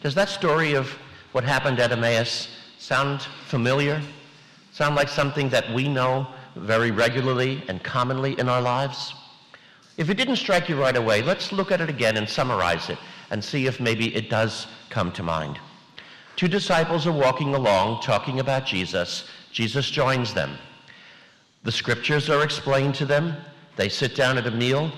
[0.00, 0.96] Does that story of
[1.32, 2.48] what happened at Emmaus
[2.78, 4.00] sound familiar?
[4.72, 9.14] Sound like something that we know very regularly and commonly in our lives?
[9.96, 12.98] If it didn't strike you right away, let's look at it again and summarize it
[13.30, 15.58] and see if maybe it does come to mind.
[16.36, 19.24] Two disciples are walking along talking about Jesus.
[19.50, 20.56] Jesus joins them.
[21.64, 23.34] The scriptures are explained to them.
[23.74, 24.92] They sit down at a meal.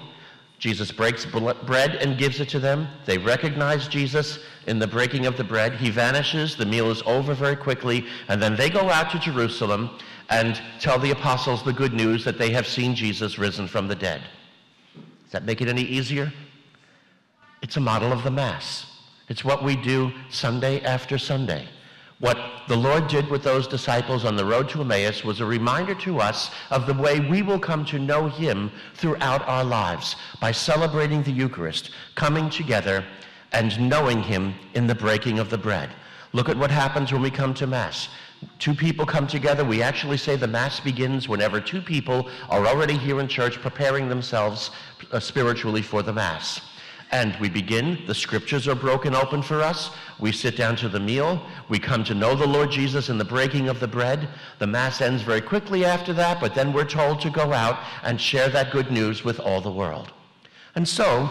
[0.60, 2.86] Jesus breaks bread and gives it to them.
[3.06, 5.72] They recognize Jesus in the breaking of the bread.
[5.72, 6.54] He vanishes.
[6.54, 8.06] The meal is over very quickly.
[8.28, 12.36] And then they go out to Jerusalem and tell the apostles the good news that
[12.36, 14.20] they have seen Jesus risen from the dead.
[14.94, 16.30] Does that make it any easier?
[17.62, 18.84] It's a model of the Mass.
[19.30, 21.66] It's what we do Sunday after Sunday.
[22.20, 22.38] What
[22.68, 26.20] the Lord did with those disciples on the road to Emmaus was a reminder to
[26.20, 31.22] us of the way we will come to know Him throughout our lives by celebrating
[31.22, 33.06] the Eucharist, coming together
[33.52, 35.88] and knowing Him in the breaking of the bread.
[36.34, 38.10] Look at what happens when we come to Mass.
[38.58, 39.64] Two people come together.
[39.64, 44.10] We actually say the Mass begins whenever two people are already here in church preparing
[44.10, 44.72] themselves
[45.10, 46.60] uh, spiritually for the Mass.
[47.12, 49.90] And we begin, the scriptures are broken open for us.
[50.20, 51.44] We sit down to the meal.
[51.68, 54.28] We come to know the Lord Jesus in the breaking of the bread.
[54.60, 58.20] The Mass ends very quickly after that, but then we're told to go out and
[58.20, 60.12] share that good news with all the world.
[60.76, 61.28] And so,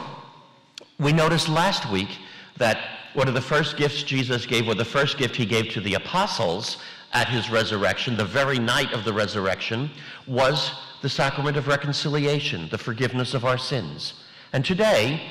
[0.99, 2.09] we noticed last week
[2.57, 2.77] that
[3.13, 5.93] one of the first gifts Jesus gave, or the first gift he gave to the
[5.93, 6.77] apostles
[7.13, 9.89] at his resurrection, the very night of the resurrection,
[10.27, 14.13] was the sacrament of reconciliation, the forgiveness of our sins.
[14.51, 15.21] And today,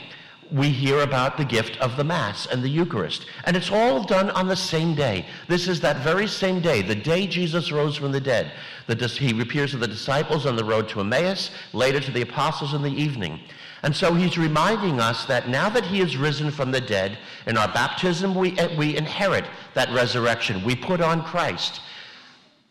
[0.51, 3.27] we hear about the gift of the Mass and the Eucharist.
[3.45, 5.27] And it's all done on the same day.
[5.47, 8.53] This is that very same day, the day Jesus rose from the dead.
[8.87, 12.75] The, he appears to the disciples on the road to Emmaus, later to the apostles
[12.75, 13.41] in the evening.
[13.83, 17.57] And so he's reminding us that now that he is risen from the dead, in
[17.57, 20.65] our baptism we, eh, we inherit that resurrection.
[20.65, 21.81] We put on Christ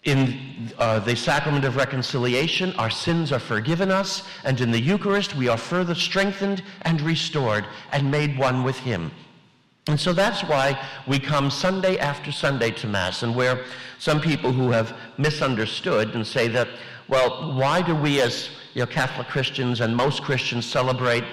[0.07, 5.35] in uh, the sacrament of reconciliation, our sins are forgiven us, and in the Eucharist,
[5.35, 9.12] we are further strengthened and restored and made one with Him.
[9.88, 13.66] And so that's why we come Sunday after Sunday to Mass, and where
[14.00, 16.69] some people who have misunderstood and say that,
[17.09, 21.25] well, why do we as you know, Catholic Christians and most Christians celebrate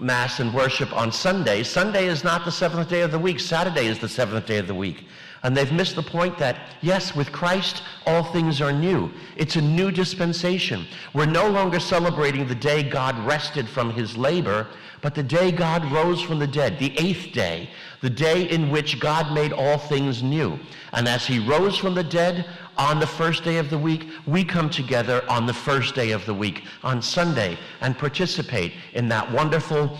[0.00, 1.62] Mass and worship on Sunday?
[1.62, 3.40] Sunday is not the seventh day of the week.
[3.40, 5.04] Saturday is the seventh day of the week.
[5.42, 9.10] And they've missed the point that, yes, with Christ, all things are new.
[9.36, 10.86] It's a new dispensation.
[11.14, 14.68] We're no longer celebrating the day God rested from his labor,
[15.00, 17.70] but the day God rose from the dead, the eighth day,
[18.02, 20.60] the day in which God made all things new.
[20.92, 22.46] And as he rose from the dead
[22.78, 26.24] on the first day of the week, we come together on the first day of
[26.24, 29.98] the week, on Sunday, and participate in that wonderful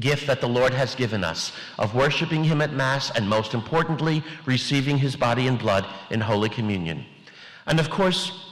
[0.00, 4.22] gift that the Lord has given us of worshiping him at Mass and most importantly,
[4.44, 7.04] receiving his body and blood in Holy Communion.
[7.66, 8.46] And of course,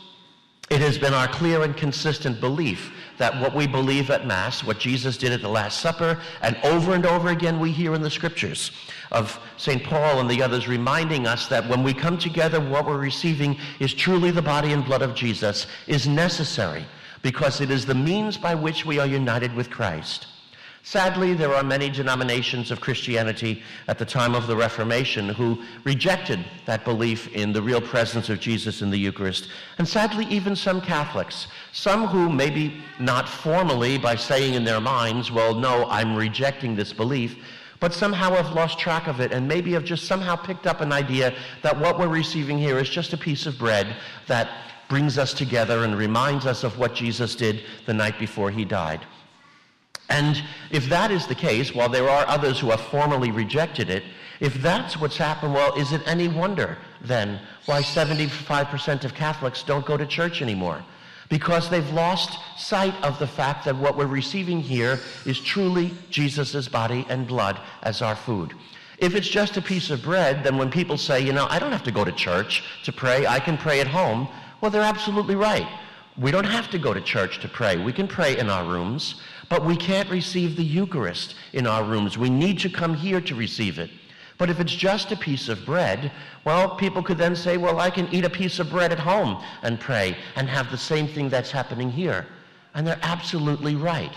[0.71, 4.79] it has been our clear and consistent belief that what we believe at Mass, what
[4.79, 8.11] Jesus did at the Last Supper, and over and over again we hear in the
[8.11, 8.73] scriptures
[9.13, 9.85] of St.
[9.85, 13.93] Paul and the others reminding us that when we come together, what we're receiving is
[13.93, 16.87] truly the body and blood of Jesus, is necessary
[17.23, 20.27] because it is the means by which we are united with Christ.
[20.87, 26.45] Sadly, there are many denominations of Christianity at the time of the Reformation who rejected
[26.67, 29.49] that belief in the real presence of Jesus in the Eucharist.
[29.79, 35.33] And sadly, even some Catholics, some who maybe not formally by saying in their minds,
[35.33, 37.39] well, no, I'm rejecting this belief,
[37.81, 40.93] but somehow have lost track of it and maybe have just somehow picked up an
[40.93, 43.97] idea that what we're receiving here is just a piece of bread
[44.27, 44.51] that
[44.91, 49.01] brings us together and reminds us of what Jesus did the night before he died.
[50.09, 54.05] And if that is the case, while there are others who have formally rejected it,
[54.41, 59.87] if that's what's happened, well, is it any wonder then why 75% of Catholics don't
[59.87, 60.85] go to church anymore?
[61.29, 66.69] Because they've lost sight of the fact that what we're receiving here is truly Jesus'
[66.69, 68.55] body and blood as our food.
[68.99, 71.73] If it's just a piece of bread, then when people say, you know, I don't
[71.73, 74.29] have to go to church to pray, I can pray at home,
[74.61, 75.67] well, they're absolutely right.
[76.17, 77.77] We don't have to go to church to pray.
[77.77, 79.21] We can pray in our rooms.
[79.55, 82.19] But we can't receive the Eucharist in our rooms.
[82.19, 83.89] We need to come here to receive it.
[84.37, 86.11] But if it's just a piece of bread,
[86.45, 89.41] well, people could then say, well, I can eat a piece of bread at home
[89.63, 92.27] and pray and have the same thing that's happening here.
[92.75, 94.11] And they're absolutely right.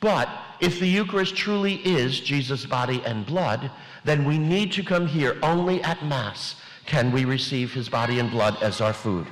[0.00, 0.28] But
[0.60, 3.70] if the Eucharist truly is Jesus' body and blood,
[4.04, 8.30] then we need to come here only at Mass can we receive his body and
[8.30, 9.26] blood as our food.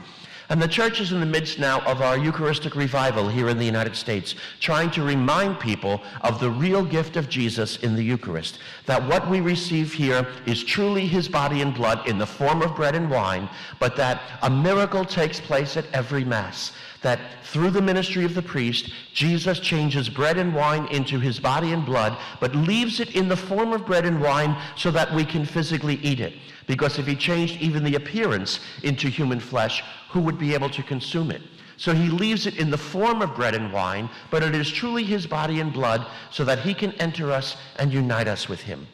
[0.49, 3.65] And the church is in the midst now of our Eucharistic revival here in the
[3.65, 8.59] United States, trying to remind people of the real gift of Jesus in the Eucharist.
[8.87, 12.77] That what we receive here is truly his body and blood in the form of
[12.77, 13.49] bread and wine,
[13.79, 16.73] but that a miracle takes place at every Mass.
[17.03, 21.73] That through the ministry of the priest, Jesus changes bread and wine into his body
[21.73, 25.25] and blood, but leaves it in the form of bread and wine so that we
[25.25, 26.35] can physically eat it.
[26.67, 30.83] Because if he changed even the appearance into human flesh, who would be able to
[30.83, 31.43] consume it?
[31.77, 35.03] So he leaves it in the form of bread and wine, but it is truly
[35.03, 38.87] his body and blood so that he can enter us and unite us with him.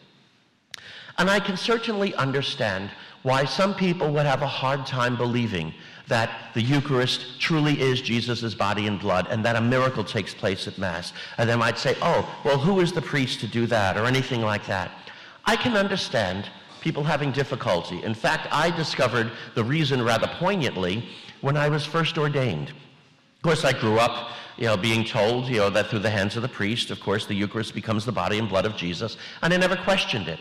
[1.19, 2.91] And I can certainly understand
[3.23, 5.75] why some people would have a hard time believing
[6.09, 10.67] that the Eucharist truly is Jesus' body and blood and that a miracle takes place
[10.67, 11.13] at Mass.
[11.37, 14.41] And they might say, oh, well, who is the priest to do that or anything
[14.41, 14.91] like that?
[15.45, 16.49] I can understand
[16.81, 18.03] people having difficulty.
[18.03, 21.09] In fact, I discovered the reason rather poignantly
[21.41, 22.71] when I was first ordained.
[22.71, 26.37] Of course, I grew up, you know, being told, you know, that through the hands
[26.37, 29.53] of the priest, of course, the Eucharist becomes the body and blood of Jesus, and
[29.53, 30.41] I never questioned it.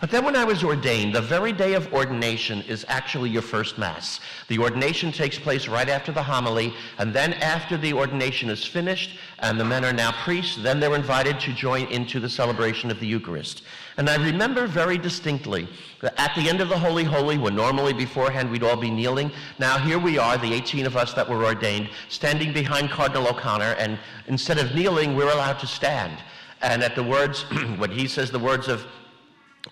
[0.00, 3.78] But then when I was ordained, the very day of ordination is actually your first
[3.78, 4.20] Mass.
[4.46, 9.18] The ordination takes place right after the homily, and then after the ordination is finished
[9.40, 13.00] and the men are now priests, then they're invited to join into the celebration of
[13.00, 13.62] the Eucharist.
[13.96, 15.68] And I remember very distinctly
[16.00, 19.32] that at the end of the Holy Holy, when normally beforehand we'd all be kneeling,
[19.58, 23.74] now here we are, the 18 of us that were ordained, standing behind Cardinal O'Connor,
[23.80, 23.98] and
[24.28, 26.22] instead of kneeling, we're allowed to stand.
[26.62, 27.42] And at the words,
[27.78, 28.86] when he says the words of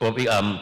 [0.01, 0.61] or be, um,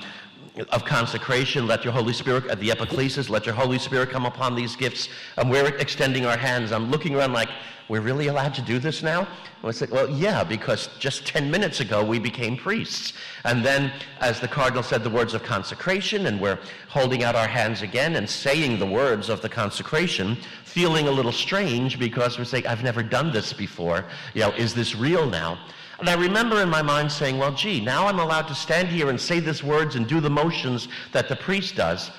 [0.70, 4.54] of consecration, let your Holy Spirit, at the epiclesis, let your Holy Spirit come upon
[4.54, 5.08] these gifts.
[5.36, 6.70] And we're extending our hands.
[6.70, 7.48] I'm looking around like,
[7.88, 9.20] we're really allowed to do this now?
[9.20, 13.12] And I said, well, yeah, because just 10 minutes ago we became priests.
[13.44, 17.48] And then, as the cardinal said the words of consecration, and we're holding out our
[17.48, 22.44] hands again and saying the words of the consecration, feeling a little strange because we're
[22.44, 24.06] saying, I've never done this before.
[24.32, 25.58] You know, is this real now?
[25.98, 29.10] And I remember in my mind saying, well, gee, now I'm allowed to stand here
[29.10, 32.10] and say these words and do the motions that the priest does.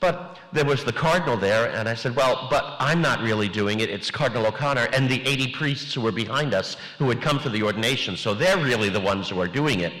[0.00, 3.80] But there was the cardinal there, and I said, well, but I'm not really doing
[3.80, 3.88] it.
[3.88, 7.48] It's Cardinal O'Connor and the 80 priests who were behind us who had come for
[7.48, 8.16] the ordination.
[8.16, 9.94] So they're really the ones who are doing it.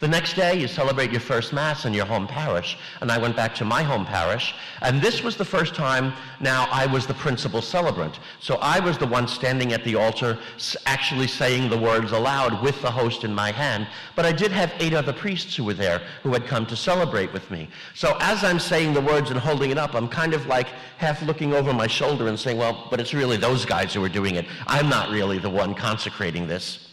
[0.00, 2.78] The next day, you celebrate your first Mass in your home parish.
[3.02, 4.54] And I went back to my home parish.
[4.80, 8.18] And this was the first time now I was the principal celebrant.
[8.40, 10.38] So I was the one standing at the altar,
[10.86, 13.88] actually saying the words aloud with the host in my hand.
[14.16, 17.30] But I did have eight other priests who were there who had come to celebrate
[17.34, 17.68] with me.
[17.94, 21.20] So as I'm saying the words and holding it up, I'm kind of like half
[21.20, 24.36] looking over my shoulder and saying, well, but it's really those guys who are doing
[24.36, 24.46] it.
[24.66, 26.89] I'm not really the one consecrating this.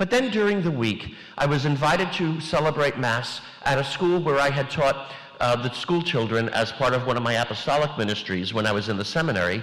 [0.00, 4.38] But then during the week, I was invited to celebrate Mass at a school where
[4.38, 8.54] I had taught uh, the school children as part of one of my apostolic ministries
[8.54, 9.62] when I was in the seminary.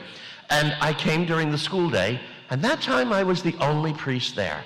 [0.51, 4.35] And I came during the school day, and that time I was the only priest
[4.35, 4.63] there.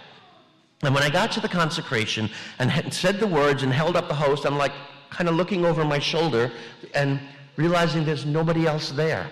[0.83, 2.29] And when I got to the consecration
[2.59, 4.74] and said the words and held up the host, I'm like
[5.09, 6.51] kind of looking over my shoulder
[6.94, 7.17] and
[7.56, 9.31] realizing there's nobody else there.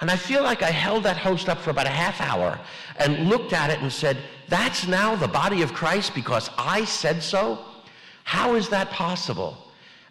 [0.00, 2.58] And I feel like I held that host up for about a half hour
[2.98, 4.18] and looked at it and said,
[4.48, 7.58] that's now the body of Christ because I said so?
[8.24, 9.56] How is that possible?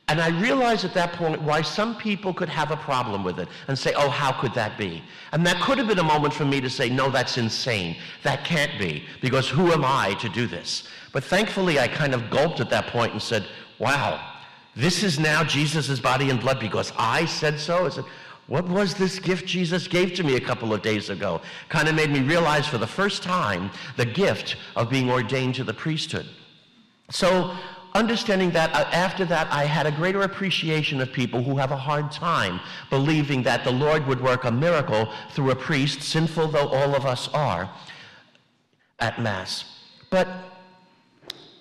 [0.10, 3.48] And I realized at that point why some people could have a problem with it
[3.68, 5.02] and say, oh, how could that be?
[5.32, 7.96] And that could have been a moment for me to say, no, that's insane.
[8.22, 10.90] That can't be, because who am I to do this?
[11.14, 13.48] But thankfully, I kind of gulped at that point and said,
[13.80, 14.20] wow,
[14.76, 17.86] this is now Jesus' body and blood because I said so?
[17.86, 18.06] I said,
[18.48, 21.42] what was this gift Jesus gave to me a couple of days ago?
[21.70, 25.64] Kind of made me realize for the first time the gift of being ordained to
[25.64, 26.28] the priesthood.
[27.10, 27.56] So,
[27.94, 31.78] understanding that, uh, after that, I had a greater appreciation of people who have a
[31.78, 32.60] hard time
[32.90, 37.06] believing that the Lord would work a miracle through a priest, sinful though all of
[37.06, 37.70] us are,
[39.00, 39.66] at Mass.
[40.10, 40.28] But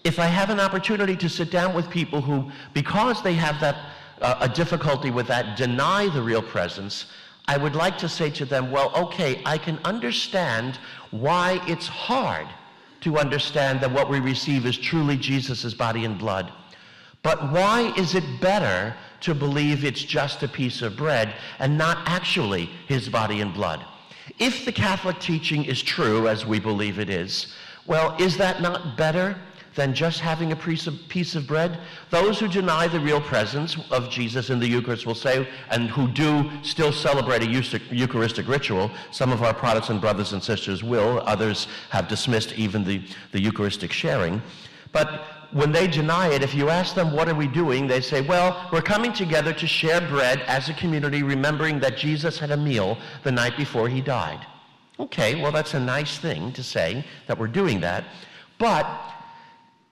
[0.05, 3.77] if I have an opportunity to sit down with people who, because they have that
[4.23, 7.07] uh, a difficulty with that, deny the real presence,
[7.47, 10.79] I would like to say to them, well, okay, I can understand
[11.11, 12.47] why it's hard
[13.01, 16.53] to understand that what we receive is truly Jesus' body and blood.
[17.23, 21.99] But why is it better to believe it's just a piece of bread and not
[22.07, 23.85] actually his body and blood?
[24.39, 27.53] If the Catholic teaching is true, as we believe it is,
[27.87, 29.37] well, is that not better
[29.75, 31.79] than just having a piece of, piece of bread.
[32.11, 36.09] Those who deny the real presence of Jesus in the Eucharist will say, and who
[36.09, 37.47] do still celebrate a
[37.91, 43.03] Eucharistic ritual, some of our Protestant brothers and sisters will, others have dismissed even the,
[43.33, 44.43] the Eucharistic sharing.
[44.93, 47.87] But when they deny it, if you ask them, what are we doing?
[47.87, 52.39] They say, well, we're coming together to share bread as a community, remembering that Jesus
[52.39, 54.47] had a meal the night before he died.
[54.99, 58.05] Okay, well, that's a nice thing to say that we're doing that.
[58.59, 58.87] But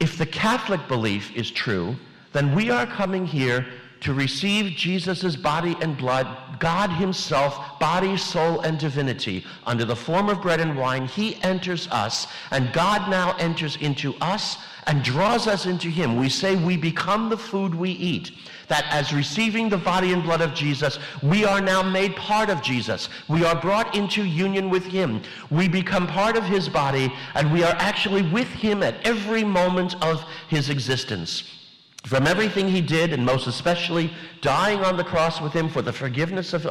[0.01, 1.95] if the Catholic belief is true,
[2.33, 3.67] then we are coming here
[4.01, 6.27] to receive Jesus' body and blood,
[6.59, 9.45] God himself, body, soul, and divinity.
[9.67, 14.15] Under the form of bread and wine, he enters us, and God now enters into
[14.23, 16.17] us and draws us into him.
[16.17, 18.33] We say we become the food we eat.
[18.71, 22.63] That as receiving the body and blood of Jesus, we are now made part of
[22.63, 23.11] Jesus.
[23.29, 25.23] We are brought into union with him.
[25.51, 30.03] We become part of his body, and we are actually with him at every moment
[30.03, 31.60] of his existence
[32.05, 35.93] from everything he did, and most especially dying on the cross with him for the
[35.93, 36.67] forgiveness of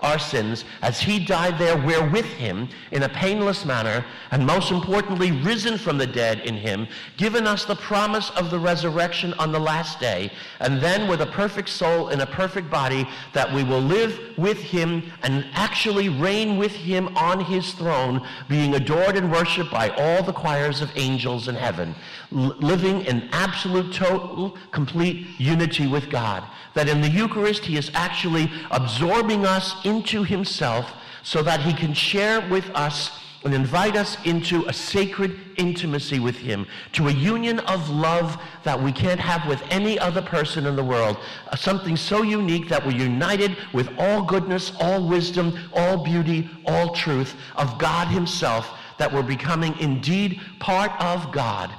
[0.00, 4.70] our sins, as he died there, we're with him in a painless manner, and most
[4.70, 9.52] importantly, risen from the dead in him, given us the promise of the resurrection on
[9.52, 13.62] the last day, and then with a perfect soul in a perfect body, that we
[13.62, 19.30] will live with him and actually reign with him on his throne, being adored and
[19.30, 21.94] worshiped by all the choirs of angels in heaven,
[22.30, 26.44] living in absolute, total, complete unity with God.
[26.74, 31.92] That in the Eucharist, he is actually absorbing us into himself so that he can
[31.92, 33.10] share with us
[33.44, 38.80] and invite us into a sacred intimacy with him, to a union of love that
[38.80, 41.16] we can't have with any other person in the world,
[41.48, 46.94] uh, something so unique that we're united with all goodness, all wisdom, all beauty, all
[46.94, 51.70] truth of God himself, that we're becoming indeed part of God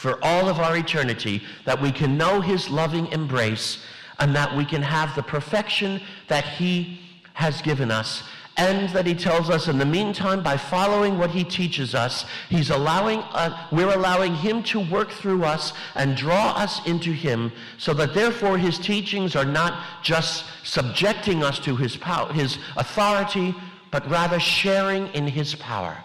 [0.00, 3.84] for all of our eternity, that we can know his loving embrace
[4.18, 6.98] and that we can have the perfection that he
[7.34, 8.22] has given us
[8.56, 12.70] and that he tells us in the meantime by following what he teaches us he's
[12.70, 17.94] allowing uh, we're allowing him to work through us and draw us into him so
[17.94, 23.54] that therefore his teachings are not just subjecting us to his power his authority
[23.90, 25.96] but rather sharing in his power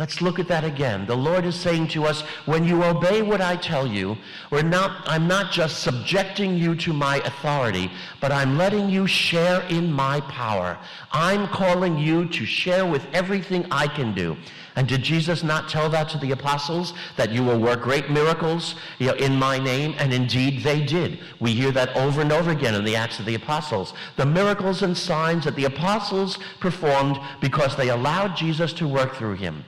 [0.00, 1.04] Let's look at that again.
[1.04, 4.16] The Lord is saying to us, when you obey what I tell you,
[4.50, 9.60] we're not, I'm not just subjecting you to my authority, but I'm letting you share
[9.68, 10.78] in my power.
[11.12, 14.38] I'm calling you to share with everything I can do.
[14.74, 18.76] And did Jesus not tell that to the apostles, that you will work great miracles
[18.98, 19.94] you know, in my name?
[19.98, 21.18] And indeed they did.
[21.40, 23.92] We hear that over and over again in the Acts of the Apostles.
[24.16, 29.34] The miracles and signs that the apostles performed because they allowed Jesus to work through
[29.34, 29.62] him.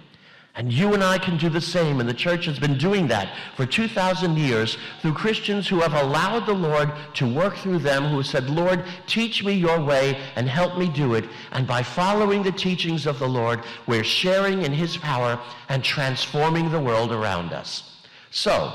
[0.54, 3.34] And you and I can do the same, and the church has been doing that
[3.56, 8.22] for 2,000 years through Christians who have allowed the Lord to work through them, who
[8.22, 11.24] said, Lord, teach me your way and help me do it.
[11.52, 15.40] And by following the teachings of the Lord, we're sharing in his power
[15.70, 18.02] and transforming the world around us.
[18.30, 18.74] So,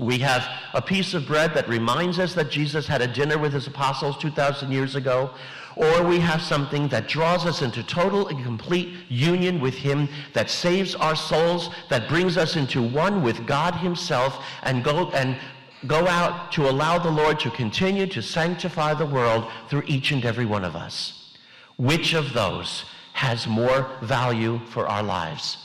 [0.00, 3.52] we have a piece of bread that reminds us that Jesus had a dinner with
[3.52, 5.30] his apostles 2,000 years ago
[5.76, 10.50] or we have something that draws us into total and complete union with him, that
[10.50, 15.38] saves our souls, that brings us into one with God himself, and go, and
[15.86, 20.24] go out to allow the Lord to continue to sanctify the world through each and
[20.24, 21.34] every one of us.
[21.76, 25.56] Which of those has more value for our lives?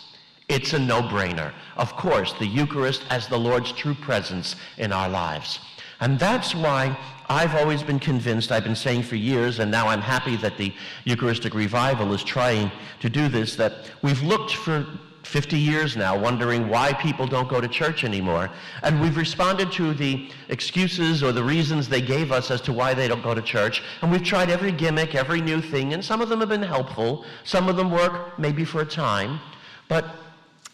[0.48, 1.54] It's a no-brainer.
[1.76, 5.60] Of course, the Eucharist as the Lord's true presence in our lives.
[6.00, 6.98] And that's why
[7.30, 10.74] I've always been convinced, I've been saying for years, and now I'm happy that the
[11.06, 14.86] Eucharistic Revival is trying to do this, that we've looked for
[15.24, 18.52] 50 years now wondering why people don't go to church anymore.
[18.84, 22.94] And we've responded to the excuses or the reasons they gave us as to why
[22.94, 23.82] they don't go to church.
[24.02, 27.26] And we've tried every gimmick, every new thing, and some of them have been helpful.
[27.44, 29.40] Some of them work maybe for a time.
[29.88, 30.06] But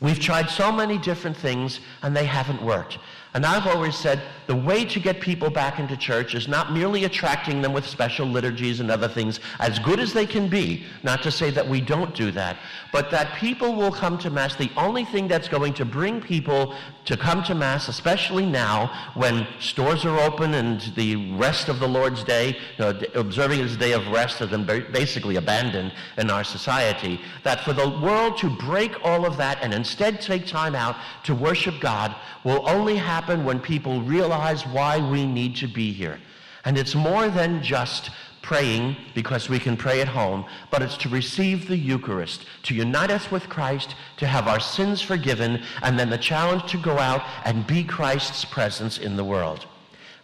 [0.02, 2.98] we've tried so many different things, and they haven't worked.
[3.34, 7.06] And I've always said the way to get people back into church is not merely
[7.06, 11.24] attracting them with special liturgies and other things, as good as they can be, not
[11.24, 12.58] to say that we don't do that,
[12.92, 14.58] but that people will come to Mass.
[14.58, 19.48] The only thing that's going to bring people to come to Mass, especially now when
[19.60, 23.94] stores are open and the rest of the Lord's Day, uh, know, observing His day
[23.94, 28.94] of rest has been basically abandoned in our society, that for the world to break
[29.04, 33.60] all of that and instead take time out to worship God will only happen when
[33.60, 36.20] people realize why we need to be here.
[36.66, 41.10] And it's more than just praying because we can pray at home, but it's to
[41.10, 46.10] receive the Eucharist, to unite us with Christ, to have our sins forgiven, and then
[46.10, 49.66] the challenge to go out and be Christ's presence in the world.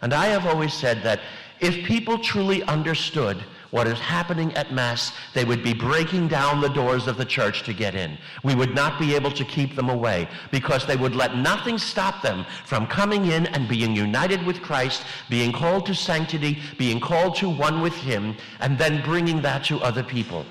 [0.02, 1.20] And I have always said that
[1.60, 6.68] if people truly understood what is happening at Mass, they would be breaking down the
[6.68, 8.16] doors of the church to get in.
[8.42, 12.22] We would not be able to keep them away because they would let nothing stop
[12.22, 17.36] them from coming in and being united with Christ, being called to sanctity, being called
[17.36, 20.46] to one with Him, and then bringing that to other people.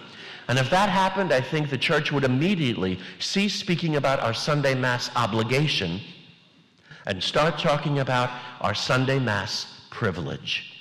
[0.48, 4.76] And if that happened, I think the church would immediately cease speaking about our Sunday
[4.76, 6.00] Mass obligation
[7.06, 8.30] and start talking about
[8.62, 10.77] our Sunday Mass privilege.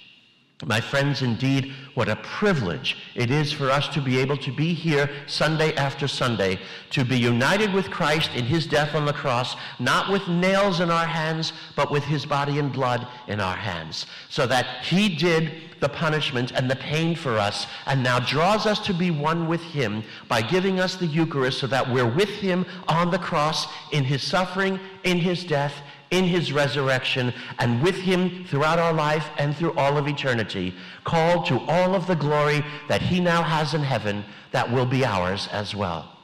[0.65, 4.73] My friends, indeed, what a privilege it is for us to be able to be
[4.73, 6.59] here Sunday after Sunday,
[6.91, 10.91] to be united with Christ in his death on the cross, not with nails in
[10.91, 15.53] our hands, but with his body and blood in our hands, so that he did
[15.81, 19.61] the punishment and the pain for us, and now draws us to be one with
[19.61, 24.05] him by giving us the Eucharist so that we're with him on the cross in
[24.05, 25.75] his suffering, in his death,
[26.11, 31.47] in his resurrection and with him throughout our life and through all of eternity, called
[31.47, 35.49] to all of the glory that he now has in heaven that will be ours
[35.53, 36.17] as well.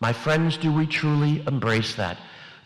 [0.00, 2.18] My friends, do we truly embrace that?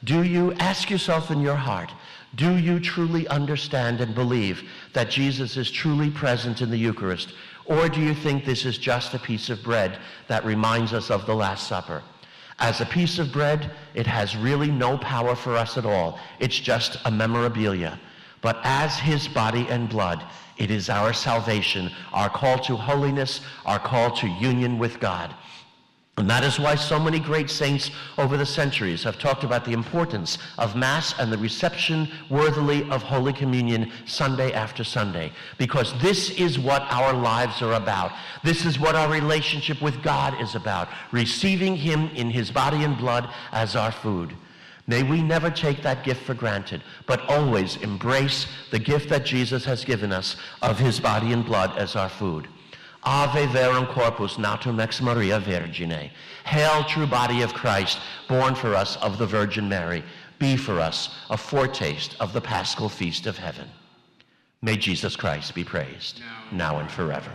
[0.05, 1.93] Do you ask yourself in your heart,
[2.35, 4.63] do you truly understand and believe
[4.95, 7.35] that Jesus is truly present in the Eucharist?
[7.67, 11.27] Or do you think this is just a piece of bread that reminds us of
[11.27, 12.03] the Last Supper?
[12.59, 16.19] As a piece of bread, it has really no power for us at all.
[16.39, 17.99] It's just a memorabilia.
[18.41, 20.23] But as his body and blood,
[20.59, 25.35] it is our salvation, our call to holiness, our call to union with God.
[26.19, 29.73] And that is why so many great saints over the centuries have talked about the
[29.73, 35.33] importance of Mass and the reception worthily of Holy Communion Sunday after Sunday.
[35.57, 38.13] Because this is what our lives are about.
[38.45, 40.89] This is what our relationship with God is about.
[41.13, 44.37] Receiving Him in His body and blood as our food.
[44.87, 49.65] May we never take that gift for granted, but always embrace the gift that Jesus
[49.65, 52.49] has given us of His body and blood as our food.
[53.05, 56.11] Ave verum corpus natum ex Maria Virgine.
[56.45, 60.05] Hail, true body of Christ, born for us of the Virgin Mary.
[60.39, 63.69] Be for us a foretaste of the paschal feast of heaven.
[64.61, 67.33] May Jesus Christ be praised, now, now and forever.